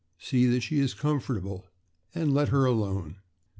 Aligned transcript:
See 0.17 0.47
that 0.47 0.61
she 0.61 0.79
is 0.79 0.95
comfortable, 0.95 1.67
and 2.15 2.33
let 2.33 2.47
her 2.49 2.65
alone. 2.65 3.17